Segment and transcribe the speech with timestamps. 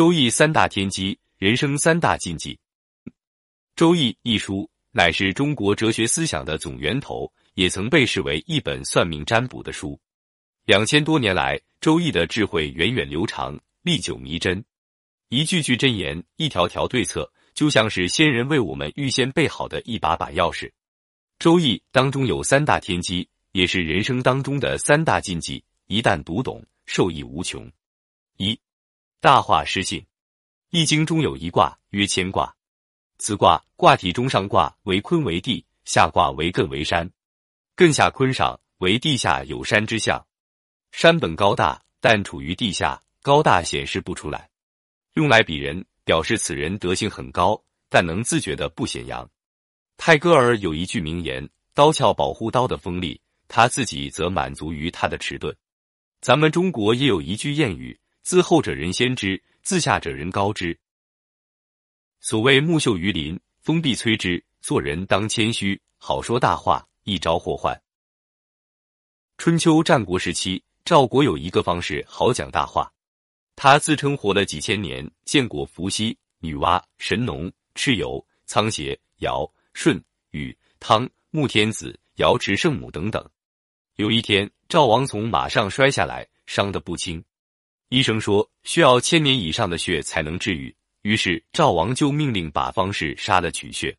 [0.00, 2.54] 周易三大天机，人生三大禁忌。
[3.76, 10.00] 《周易》一书乃是中国哲学思想的总源头，也曾被视为一本算命占卜的书。
[10.64, 14.64] 两千多年来，《周易》的智慧源远流长，历久弥真。
[15.28, 20.64] 一句句真言，一条条对策，就像是先人为我们预先备好的一把把钥匙。
[21.38, 27.70] 《周易》当中有三大天机，也是人生当中的三大禁忌，一旦读懂，受益无穷。
[28.38, 28.58] 一
[29.22, 30.00] 大化失信，
[30.70, 32.56] 《易经》中有一卦曰乾卦，
[33.18, 37.10] 此卦卦体中上卦为坤为地，下卦为艮为山。
[37.76, 40.26] 艮下坤上，为地下有山之象。
[40.90, 44.48] 山本高大，但处于地下，高大显示不出来，
[45.12, 49.30] 用来比人，表示此人德行很高，但能自觉的不显扬。
[49.98, 55.54] 泰戈尔有一句名言：“刀鞘保护刀的锋利，他自己则满足于他的迟钝。”
[56.22, 58.00] 咱们中国也有一句谚语。
[58.30, 60.78] 自厚者人先知，自下者人高之。
[62.20, 64.40] 所谓木秀于林，风必摧之。
[64.60, 67.82] 做人当谦虚，好说大话，一招祸患。
[69.36, 72.88] 春秋战国时期，赵国有一个方式好讲大话。
[73.56, 79.44] 他自称活了几千年，见过伏羲、女娲、神农、蚩尤、仓颉、尧、
[79.74, 80.00] 舜、
[80.30, 83.28] 禹、汤、穆天子、瑶池圣母等等。
[83.96, 87.20] 有一天，赵王从马上摔下来，伤得不轻。
[87.90, 93.96] 医生说需要千年以上的血才能治愈，于是赵王就命令把方士杀了取血。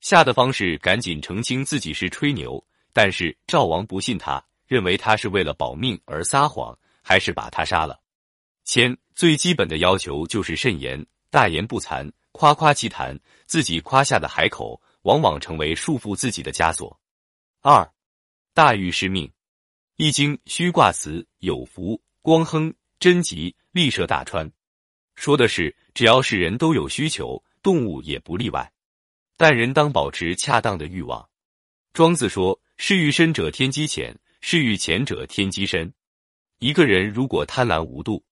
[0.00, 8.00] 吓得方士赶紧澄清自己是吹牛，但是赵王不信他，认为他是为了保命而撒谎，还是把他杀了。
[8.64, 16.98] 千最基本的要求就是慎言，大言不惭，夸夸其谈，自己夸下的海口往往成为束缚自己的枷锁。
[17.60, 17.88] 二，
[18.54, 19.28] 大欲失命，
[19.94, 22.74] 《易经》虚卦辞有福光亨。
[23.00, 24.52] 真吉，利涉大川，
[25.14, 28.70] 说的是只要是人都有需求，动物也不例外。
[29.38, 31.26] 但人当保持恰当的欲望。
[31.94, 35.90] 庄子说：“是欲深者天机浅，是欲浅者天机深。”
[36.60, 38.22] 一个人如果贪婪无度，